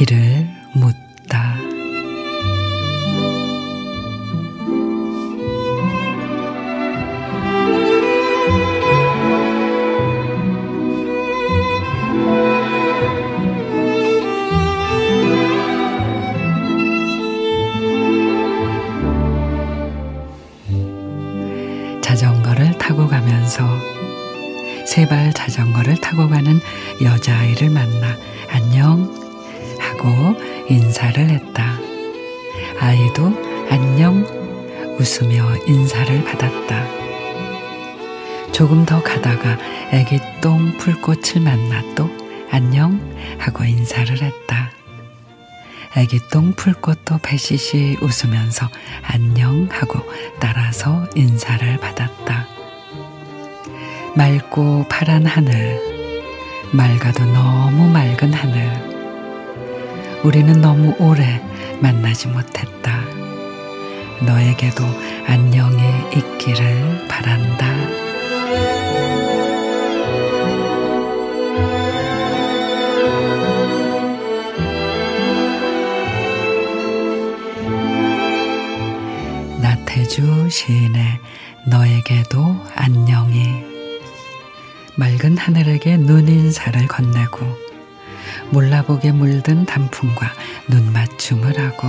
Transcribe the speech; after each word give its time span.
길을 0.00 0.48
묻다. 0.72 1.56
자전거를 22.00 22.78
타고 22.78 23.06
가면서 23.06 23.68
세발 24.86 25.34
자전거를 25.34 25.96
타고 25.96 26.26
가는 26.30 26.58
여자아이를 27.02 27.68
만나 27.68 28.16
인사를 30.70 31.28
했다. 31.28 31.80
아이도 32.78 33.34
안녕 33.68 34.24
웃으며 35.00 35.56
인사를 35.66 36.22
받았다. 36.22 36.86
조금 38.52 38.86
더 38.86 39.02
가다가 39.02 39.58
애기 39.90 40.20
똥 40.40 40.76
풀꽃을 40.78 41.42
만나 41.42 41.82
또 41.96 42.08
안녕 42.52 43.00
하고 43.38 43.64
인사를 43.64 44.22
했다. 44.22 44.70
애기 45.96 46.20
똥 46.30 46.52
풀꽃도 46.52 47.18
배시시 47.18 47.96
웃으면서 48.00 48.68
안녕 49.02 49.66
하고 49.72 49.98
따라서 50.38 51.04
인사를 51.16 51.78
받았다. 51.78 52.46
맑고 54.14 54.86
파란 54.88 55.26
하늘, 55.26 55.80
맑아도 56.70 57.24
너무 57.24 57.90
맑은 57.90 58.32
하늘. 58.32 58.89
우리는 60.22 60.60
너무 60.60 60.94
오래 60.98 61.42
만나지 61.80 62.28
못했다. 62.28 63.00
너에게도 64.26 64.84
안녕이 65.26 65.80
있기를 66.14 67.08
바란다. 67.08 67.66
나태주 79.62 80.50
시인의 80.50 81.18
너에게도 81.66 82.62
안녕이 82.74 83.64
맑은 84.96 85.38
하늘에게 85.38 85.96
눈인사를 85.96 86.86
건네고 86.88 87.69
몰라보게 88.50 89.12
물든 89.12 89.64
단풍과 89.64 90.32
눈맞춤을 90.68 91.58
하고 91.58 91.88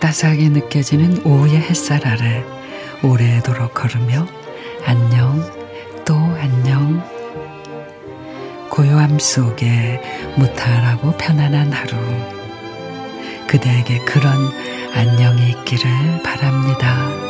따스하게 0.00 0.50
느껴지는 0.50 1.24
오후의 1.24 1.56
햇살 1.56 2.06
아래 2.06 2.44
오래도록 3.02 3.74
걸으며 3.74 4.26
안녕 4.84 5.42
또 6.04 6.14
안녕 6.14 7.02
고요함 8.70 9.18
속에 9.18 10.00
무탈하고 10.36 11.16
편안한 11.16 11.72
하루 11.72 11.96
그대에게 13.48 13.98
그런 14.04 14.36
안녕이 14.94 15.50
있기를 15.50 16.22
바랍니다. 16.22 17.27